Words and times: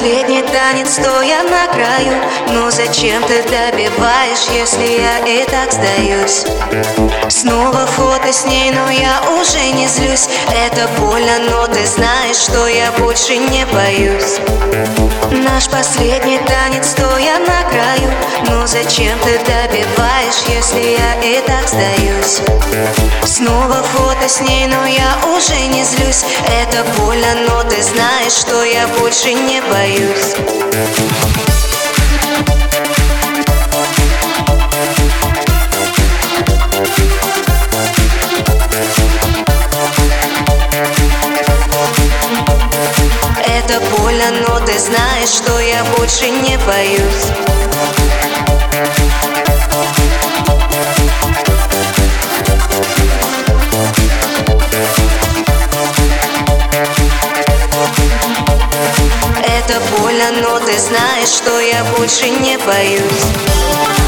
Последний 0.00 0.40
танец, 0.40 0.94
стоя 0.94 1.42
на 1.42 1.66
краю. 1.66 2.22
Но 2.54 2.70
зачем 2.70 3.22
ты 3.24 3.42
добиваешь, 3.42 4.48
если 4.50 4.98
я 4.98 5.18
и 5.18 5.44
так 5.44 5.70
сдаюсь? 5.70 6.46
Снова 7.28 7.84
фото 7.84 8.32
с 8.32 8.46
ней, 8.46 8.70
но 8.70 8.88
я 8.88 9.20
уже 9.38 9.60
не 9.72 9.86
злюсь. 9.86 10.30
Это 10.48 10.88
больно, 10.98 11.40
но 11.50 11.66
ты 11.66 11.84
знаешь, 11.84 12.38
что 12.38 12.66
я 12.66 12.90
больше 12.92 13.36
не 13.36 13.66
боюсь. 13.66 14.38
Наш 15.32 15.68
последний 15.68 16.38
танец, 16.46 16.92
стоя 16.92 17.38
на 17.38 17.62
краю 17.68 18.09
Но 18.46 18.66
зачем 18.66 19.18
ты 19.20 19.38
добиваешь, 19.38 20.42
если 20.48 20.80
я 20.80 21.14
и 21.22 21.40
так 21.46 21.68
сдаюсь? 21.68 22.40
Снова 23.24 23.82
фото 23.82 24.28
с 24.28 24.40
ней, 24.40 24.66
но 24.66 24.86
я 24.86 25.18
уже 25.36 25.66
не 25.66 25.84
злюсь. 25.84 26.24
Это 26.46 26.84
больно, 26.98 27.34
но 27.46 27.62
ты 27.64 27.82
знаешь, 27.82 28.32
что 28.32 28.64
я 28.64 28.86
больше 28.98 29.34
не 29.34 29.60
боюсь. 29.62 30.34
Это 43.46 43.80
больно, 43.96 44.30
но 44.46 44.60
ты 44.60 44.78
знаешь, 44.78 45.28
что 45.28 45.58
я 45.60 45.84
больше 45.96 46.28
не 46.28 46.56
боюсь 46.58 47.59
больно, 60.20 60.40
но 60.42 60.58
ты 60.60 60.78
знаешь, 60.78 61.28
что 61.28 61.60
я 61.60 61.84
больше 61.96 62.28
не 62.28 62.58
боюсь 62.58 63.99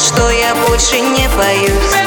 что 0.00 0.30
я 0.30 0.54
больше 0.54 0.98
не 0.98 1.28
боюсь 1.36 1.99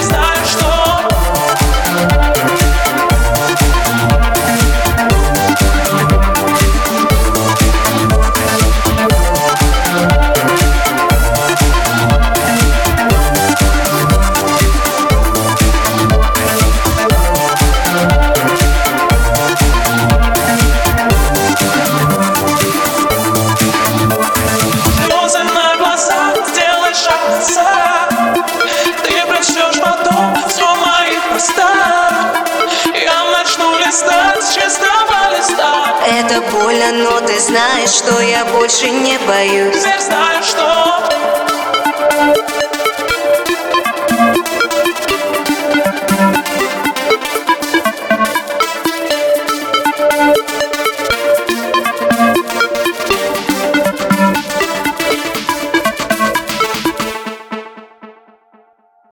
Это 36.33 36.41
больно, 36.49 36.91
но 36.93 37.21
ты 37.21 37.39
знаешь, 37.39 37.91
что 37.91 38.19
я 38.19 38.43
больше 38.45 38.89
не 38.89 39.19
боюсь. 39.27 39.77
Теперь 39.77 40.01
знаю, 40.01 40.43
что 40.43 41.03